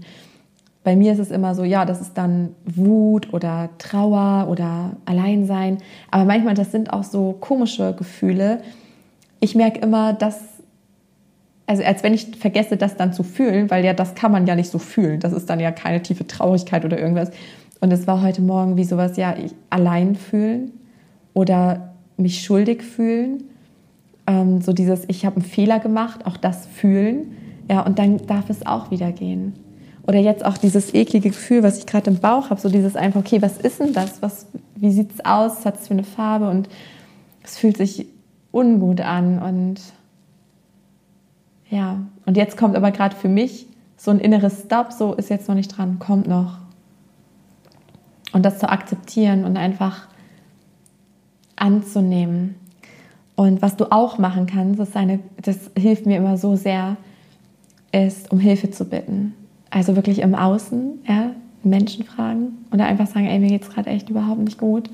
[0.83, 5.79] Bei mir ist es immer so, ja, das ist dann Wut oder Trauer oder Alleinsein.
[6.11, 8.61] Aber manchmal, das sind auch so komische Gefühle.
[9.39, 10.41] Ich merke immer, dass,
[11.65, 14.55] also als wenn ich vergesse, das dann zu fühlen, weil ja, das kann man ja
[14.55, 15.19] nicht so fühlen.
[15.19, 17.31] Das ist dann ja keine tiefe Traurigkeit oder irgendwas.
[17.81, 20.71] Und es war heute Morgen wie sowas, ja, ich allein fühlen
[21.33, 23.43] oder mich schuldig fühlen
[24.27, 27.31] ähm, so dieses, ich habe einen Fehler gemacht, auch das fühlen.
[27.69, 29.53] Ja, und dann darf es auch wieder gehen.
[30.07, 33.21] Oder jetzt auch dieses eklige Gefühl, was ich gerade im Bauch habe, so dieses einfach,
[33.21, 34.21] okay, was ist denn das?
[34.21, 35.57] Was, wie sieht es aus?
[35.57, 36.49] Was hat es für eine Farbe?
[36.49, 36.69] Und
[37.43, 38.07] es fühlt sich
[38.51, 39.41] ungut an.
[39.41, 39.81] Und
[41.69, 45.47] ja, und jetzt kommt aber gerade für mich so ein inneres Stop, so ist jetzt
[45.47, 46.59] noch nicht dran, kommt noch.
[48.31, 50.07] Und das zu akzeptieren und einfach
[51.55, 52.55] anzunehmen.
[53.35, 56.97] Und was du auch machen kannst, das, eine, das hilft mir immer so sehr,
[57.91, 59.33] ist, um Hilfe zu bitten.
[59.69, 61.31] Also wirklich im Außen, ja,
[61.63, 64.89] Menschen fragen oder einfach sagen, ey, mir geht es gerade echt überhaupt nicht gut.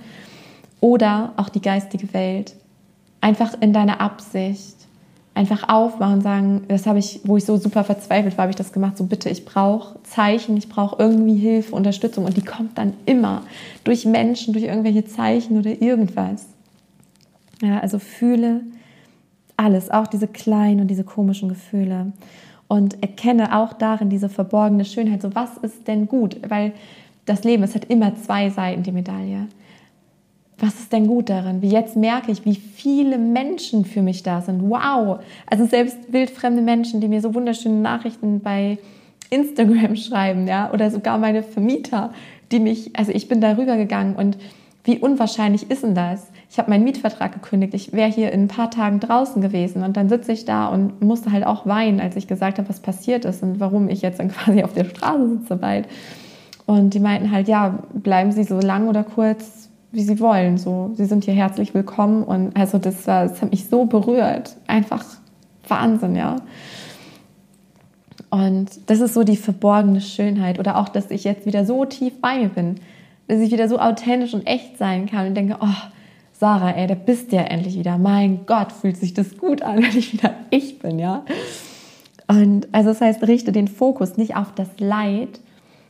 [0.80, 2.56] Oder auch die geistige Welt.
[3.20, 4.76] Einfach in deiner Absicht.
[5.34, 8.58] Einfach aufmachen und sagen, das habe ich, wo ich so super verzweifelt war, habe ich
[8.58, 12.78] das gemacht, so bitte, ich brauche Zeichen, ich brauche irgendwie Hilfe, Unterstützung und die kommt
[12.78, 13.44] dann immer
[13.86, 16.48] durch Menschen, durch irgendwelche Zeichen oder irgendwas.
[17.62, 18.62] Ja, also fühle
[19.58, 22.14] alles, auch diese kleinen und diese komischen Gefühle.
[22.68, 25.22] Und erkenne auch darin diese verborgene Schönheit.
[25.22, 26.38] So, was ist denn gut?
[26.50, 26.72] Weil
[27.26, 29.48] das Leben, es hat immer zwei Seiten, die Medaille.
[30.58, 31.62] Was ist denn gut darin?
[31.62, 34.70] Wie jetzt merke ich, wie viele Menschen für mich da sind.
[34.70, 35.20] Wow!
[35.48, 38.78] Also selbst wildfremde Menschen, die mir so wunderschöne Nachrichten bei
[39.30, 42.14] Instagram schreiben, ja, oder sogar meine Vermieter,
[42.52, 44.38] die mich, also ich bin darüber gegangen und
[44.84, 46.28] wie unwahrscheinlich ist denn das?
[46.50, 47.74] Ich habe meinen Mietvertrag gekündigt.
[47.74, 51.02] Ich wäre hier in ein paar Tagen draußen gewesen und dann sitze ich da und
[51.02, 54.20] musste halt auch weinen, als ich gesagt habe, was passiert ist und warum ich jetzt
[54.20, 55.88] dann quasi auf der Straße sitze bald.
[56.66, 60.58] Und die meinten halt, ja, bleiben Sie so lang oder kurz, wie Sie wollen.
[60.58, 62.24] So, Sie sind hier herzlich willkommen.
[62.24, 64.56] Und also das, war, das hat mich so berührt.
[64.68, 65.04] Einfach
[65.68, 66.38] Wahnsinn, ja.
[68.30, 70.60] Und das ist so die verborgene Schönheit.
[70.60, 72.76] Oder auch, dass ich jetzt wieder so tief bei mir bin
[73.32, 75.88] dass ich wieder so authentisch und echt sein kann und denke, oh,
[76.34, 77.98] Sarah, ey, da bist du ja endlich wieder.
[77.98, 81.24] Mein Gott, fühlt sich das gut an, wenn ich wieder ich bin, ja.
[82.28, 85.40] Und also das heißt, richte den Fokus nicht auf das Leid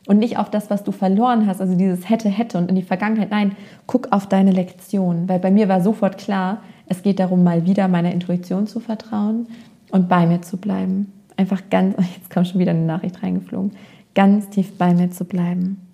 [0.05, 2.83] und nicht auf das, was du verloren hast, also dieses hätte, hätte und in die
[2.83, 3.31] Vergangenheit.
[3.31, 3.55] Nein,
[3.87, 7.87] guck auf deine Lektion, weil bei mir war sofort klar, es geht darum, mal wieder
[7.87, 9.47] meiner Intuition zu vertrauen
[9.89, 11.11] und bei mir zu bleiben.
[11.37, 13.71] Einfach ganz, jetzt kommt schon wieder eine Nachricht reingeflogen,
[14.13, 15.87] ganz tief bei mir zu bleiben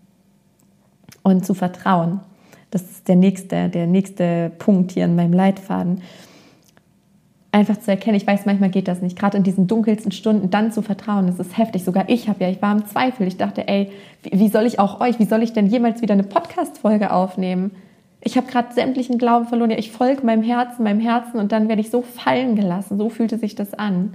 [1.27, 2.21] und zu vertrauen.
[2.71, 6.01] Das ist der nächste, der nächste Punkt hier in meinem Leitfaden.
[7.51, 10.71] Einfach zu erkennen, ich weiß, manchmal geht das nicht, gerade in diesen dunkelsten Stunden dann
[10.71, 11.83] zu vertrauen, das ist heftig.
[11.83, 13.27] Sogar ich habe ja, ich war im Zweifel.
[13.27, 13.91] Ich dachte, ey,
[14.23, 17.71] wie soll ich auch euch, wie soll ich denn jemals wieder eine Podcast-Folge aufnehmen?
[18.21, 19.71] Ich habe gerade sämtlichen Glauben verloren.
[19.71, 22.97] Ja, ich folge meinem Herzen, meinem Herzen und dann werde ich so fallen gelassen.
[22.97, 24.13] So fühlte sich das an.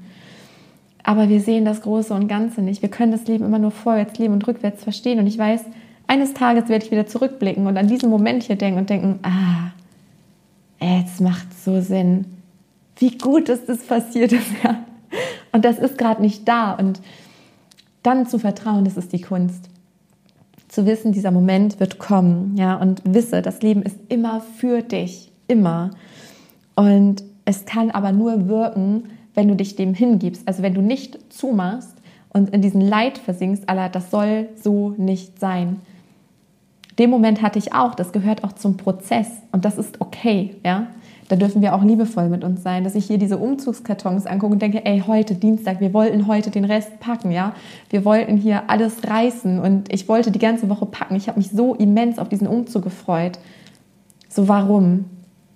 [1.02, 2.80] Aber wir sehen das Große und Ganze nicht.
[2.80, 5.18] Wir können das Leben immer nur vorwärts leben und rückwärts verstehen.
[5.18, 5.64] Und ich weiß,
[6.12, 9.70] eines Tages werde ich wieder zurückblicken und an diesen Moment hier denken und denken, ah,
[10.78, 12.26] jetzt macht so Sinn.
[12.98, 14.84] Wie gut ist das passiert ist, ja.
[15.52, 16.72] Und das ist gerade nicht da.
[16.72, 17.00] Und
[18.02, 19.70] dann zu vertrauen, das ist die Kunst.
[20.68, 25.32] Zu wissen, dieser Moment wird kommen, ja, und wisse, das Leben ist immer für dich,
[25.48, 25.92] immer.
[26.74, 30.46] Und es kann aber nur wirken, wenn du dich dem hingibst.
[30.46, 31.94] Also wenn du nicht zumachst
[32.34, 35.80] und in diesen Leid versinkst, Allah, das soll so nicht sein.
[36.98, 40.88] Den Moment hatte ich auch, das gehört auch zum Prozess und das ist okay, ja.
[41.28, 44.60] Da dürfen wir auch liebevoll mit uns sein, dass ich hier diese Umzugskartons angucke und
[44.60, 47.54] denke, ey, heute Dienstag, wir wollten heute den Rest packen, ja.
[47.88, 51.16] Wir wollten hier alles reißen und ich wollte die ganze Woche packen.
[51.16, 53.38] Ich habe mich so immens auf diesen Umzug gefreut.
[54.28, 55.06] So warum?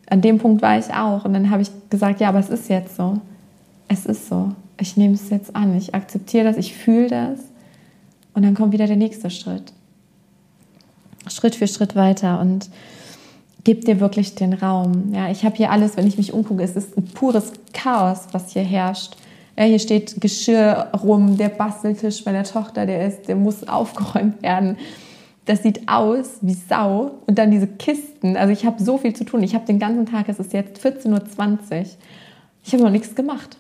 [0.08, 2.70] An dem Punkt war ich auch und dann habe ich gesagt, ja, aber es ist
[2.70, 3.18] jetzt so.
[3.88, 4.52] Es ist so.
[4.80, 5.76] Ich nehme es jetzt an.
[5.76, 7.40] Ich akzeptiere das, ich fühle das
[8.32, 9.74] und dann kommt wieder der nächste Schritt.
[11.28, 12.68] Schritt für Schritt weiter und
[13.64, 15.12] gib dir wirklich den Raum.
[15.12, 18.52] Ja, ich habe hier alles, wenn ich mich umgucke, es ist ein pures Chaos, was
[18.52, 19.16] hier herrscht.
[19.58, 24.76] Ja, hier steht Geschirr rum, der Basteltisch meiner Tochter, der ist, der muss aufgeräumt werden.
[25.46, 27.12] Das sieht aus wie Sau.
[27.26, 28.36] Und dann diese Kisten.
[28.36, 29.42] Also ich habe so viel zu tun.
[29.42, 31.86] Ich habe den ganzen Tag, es ist jetzt 14.20 Uhr.
[32.64, 33.56] Ich habe noch nichts gemacht.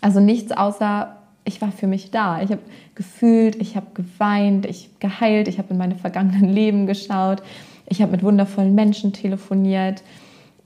[0.00, 2.40] Also nichts außer, ich war für mich da.
[2.40, 2.62] Ich habe
[3.00, 7.42] gefühlt, ich habe geweint, ich habe geheilt, ich habe in meine vergangenen Leben geschaut.
[7.86, 10.02] Ich habe mit wundervollen Menschen telefoniert.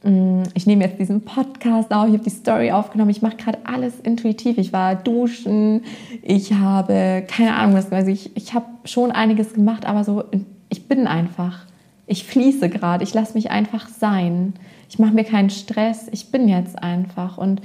[0.03, 3.11] Mm, ich nehme jetzt diesen Podcast auf, ich habe die Story aufgenommen.
[3.11, 4.59] Ich mache gerade alles intuitiv.
[4.59, 5.85] Ich war duschen,
[6.23, 7.93] ich habe keine Ahnung was.
[7.93, 10.25] Also ich, ich habe schon einiges gemacht, aber so,
[10.71, 11.67] ich bin einfach.
[12.09, 14.55] Ich fließe gerade, ich lasse mich einfach sein.
[14.91, 17.39] Ich mache mir keinen Stress, ich bin jetzt einfach.
[17.39, 17.63] Und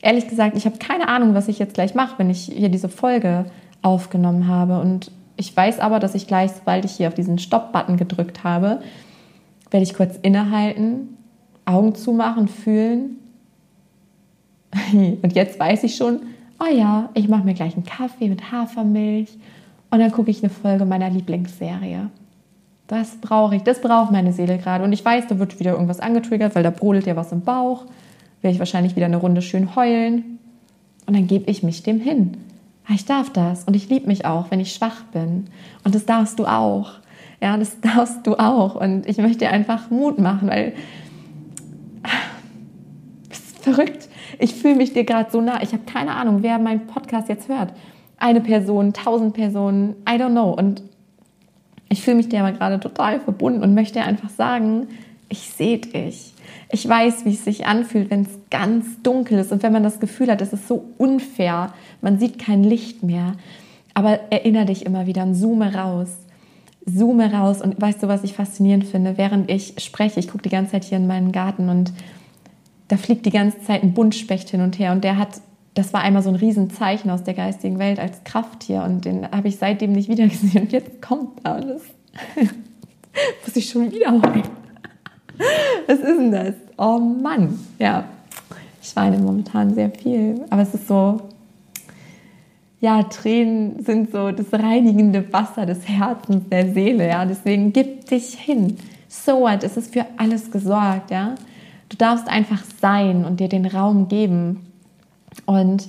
[0.00, 2.88] ehrlich gesagt, ich habe keine Ahnung, was ich jetzt gleich mache, wenn ich hier diese
[2.88, 3.46] Folge
[3.82, 4.80] aufgenommen habe.
[4.80, 8.80] Und ich weiß aber, dass ich gleich, sobald ich hier auf diesen Stopp-Button gedrückt habe,
[9.70, 11.16] werde ich kurz innehalten,
[11.64, 13.18] Augen zumachen, fühlen.
[15.22, 16.20] Und jetzt weiß ich schon,
[16.60, 19.30] oh ja, ich mache mir gleich einen Kaffee mit Hafermilch
[19.90, 22.08] und dann gucke ich eine Folge meiner Lieblingsserie.
[22.86, 24.84] Das brauche ich, das braucht meine Seele gerade.
[24.84, 27.84] Und ich weiß, da wird wieder irgendwas angetriggert, weil da brodelt ja was im Bauch.
[28.40, 30.38] Werde ich wahrscheinlich wieder eine Runde schön heulen.
[31.06, 32.36] Und dann gebe ich mich dem hin.
[32.88, 35.46] Ah, ich darf das und ich liebe mich auch, wenn ich schwach bin.
[35.84, 36.94] Und das darfst du auch.
[37.40, 38.74] Ja, das darfst du auch.
[38.74, 40.74] Und ich möchte dir einfach Mut machen, weil
[43.28, 44.08] das ist verrückt.
[44.38, 45.62] Ich fühle mich dir gerade so nah.
[45.62, 47.72] Ich habe keine Ahnung, wer meinen Podcast jetzt hört.
[48.18, 50.52] Eine Person, tausend Personen, I don't know.
[50.52, 50.82] Und
[51.88, 54.88] ich fühle mich dir aber gerade total verbunden und möchte einfach sagen,
[55.28, 56.31] ich sehe dich.
[56.74, 60.00] Ich weiß, wie es sich anfühlt, wenn es ganz dunkel ist und wenn man das
[60.00, 63.34] Gefühl hat, es ist so unfair, man sieht kein Licht mehr.
[63.94, 66.08] Aber erinnere dich immer wieder und zoome raus.
[66.86, 69.18] Zoome raus und weißt du, was ich faszinierend finde?
[69.18, 71.92] Während ich spreche, ich gucke die ganze Zeit hier in meinen Garten und
[72.88, 75.40] da fliegt die ganze Zeit ein Buntspecht hin und her und der hat,
[75.74, 79.48] das war einmal so ein Riesenzeichen aus der geistigen Welt als Krafttier und den habe
[79.48, 81.82] ich seitdem nicht wieder gesehen und jetzt kommt das
[83.44, 84.48] muss ich schon wieder heulen.
[85.86, 86.54] Was ist denn das?
[86.76, 88.04] Oh Mann, ja.
[88.82, 91.20] Ich weine momentan sehr viel, aber es ist so,
[92.80, 97.24] ja, Tränen sind so das reinigende Wasser des Herzens, der Seele, ja.
[97.24, 98.76] Deswegen gib dich hin.
[99.08, 101.34] So what, es ist für alles gesorgt, ja.
[101.88, 104.66] Du darfst einfach sein und dir den Raum geben
[105.46, 105.88] und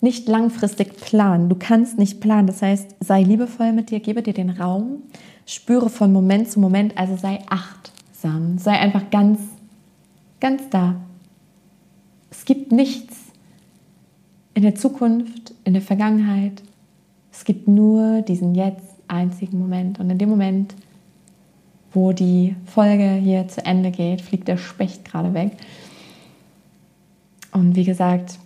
[0.00, 1.48] nicht langfristig planen.
[1.48, 2.46] Du kannst nicht planen.
[2.46, 5.02] Das heißt, sei liebevoll mit dir, gebe dir den Raum,
[5.46, 9.40] spüre von Moment zu Moment, also sei achtsam, sei einfach ganz,
[10.40, 10.96] ganz da.
[12.30, 13.16] Es gibt nichts
[14.54, 16.62] in der Zukunft, in der Vergangenheit.
[17.32, 20.00] Es gibt nur diesen jetzt einzigen Moment.
[20.00, 20.74] Und in dem Moment,
[21.92, 25.52] wo die Folge hier zu Ende geht, fliegt der Specht gerade weg.
[27.52, 28.38] Und wie gesagt,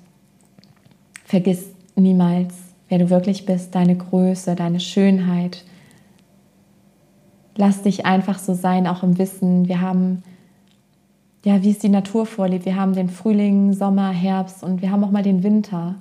[1.24, 2.54] vergiss niemals,
[2.88, 5.64] wer du wirklich bist, deine Größe, deine Schönheit.
[7.56, 9.68] Lass dich einfach so sein, auch im Wissen.
[9.68, 10.22] Wir haben,
[11.44, 12.64] ja, wie es die Natur vorlebt.
[12.64, 15.96] Wir haben den Frühling, Sommer, Herbst und wir haben auch mal den Winter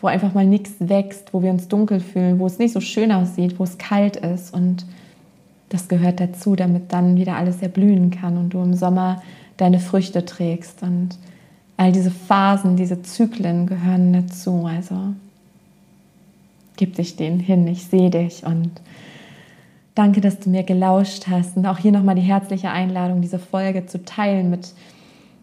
[0.00, 3.12] wo einfach mal nichts wächst, wo wir uns dunkel fühlen, wo es nicht so schön
[3.12, 4.52] aussieht, wo es kalt ist.
[4.54, 4.86] Und
[5.68, 9.22] das gehört dazu, damit dann wieder alles erblühen kann und du im Sommer
[9.58, 10.82] deine Früchte trägst.
[10.82, 11.18] Und
[11.76, 14.64] all diese Phasen, diese Zyklen gehören dazu.
[14.64, 14.96] Also
[16.76, 18.70] gib dich denen hin, ich sehe dich und
[19.94, 21.56] danke, dass du mir gelauscht hast.
[21.56, 24.72] Und auch hier nochmal die herzliche Einladung, diese Folge zu teilen mit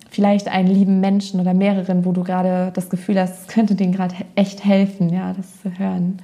[0.09, 3.91] vielleicht einen lieben Menschen oder mehreren, wo du gerade das Gefühl hast, es könnte denen
[3.91, 6.17] gerade echt helfen, ja, das zu hören.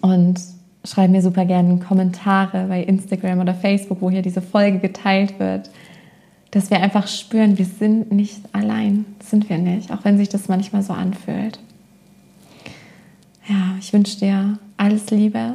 [0.00, 0.40] Und
[0.84, 5.70] schreib mir super gerne Kommentare bei Instagram oder Facebook, wo hier diese Folge geteilt wird,
[6.50, 10.48] dass wir einfach spüren, wir sind nicht allein, sind wir nicht, auch wenn sich das
[10.48, 11.58] manchmal so anfühlt.
[13.48, 15.54] Ja, ich wünsche dir alles Liebe,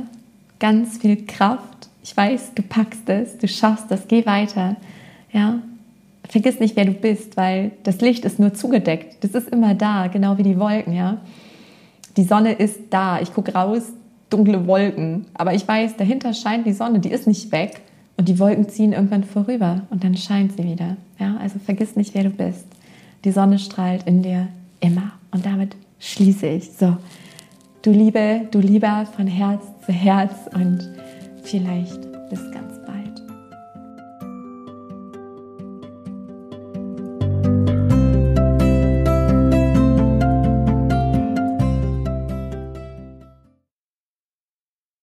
[0.61, 1.89] ganz viel Kraft.
[2.03, 4.77] Ich weiß, du packst es, du schaffst das, geh weiter.
[5.33, 5.59] Ja,
[6.29, 9.23] vergiss nicht, wer du bist, weil das Licht ist nur zugedeckt.
[9.23, 11.17] Das ist immer da, genau wie die Wolken, ja.
[12.15, 13.19] Die Sonne ist da.
[13.21, 13.83] Ich gucke raus,
[14.29, 15.25] dunkle Wolken.
[15.33, 17.81] Aber ich weiß, dahinter scheint die Sonne, die ist nicht weg.
[18.17, 20.97] Und die Wolken ziehen irgendwann vorüber und dann scheint sie wieder.
[21.17, 22.65] Ja, also vergiss nicht, wer du bist.
[23.23, 24.47] Die Sonne strahlt in dir
[24.79, 25.13] immer.
[25.31, 26.71] Und damit schließe ich.
[26.71, 26.97] So,
[27.81, 30.89] du Liebe, du Lieber von Herz Herz und
[31.43, 32.70] vielleicht bis ganz